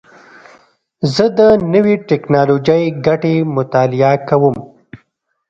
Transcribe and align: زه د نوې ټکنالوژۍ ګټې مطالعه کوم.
زه 1.13 1.25
د 1.37 1.39
نوې 1.73 1.95
ټکنالوژۍ 2.09 2.83
ګټې 3.05 3.35
مطالعه 3.55 4.13
کوم. 4.27 4.55